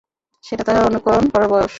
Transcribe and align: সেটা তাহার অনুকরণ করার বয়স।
সেটা 0.43 0.63
তাহার 0.63 0.83
অনুকরণ 0.85 1.25
করার 1.29 1.47
বয়স। 1.47 1.69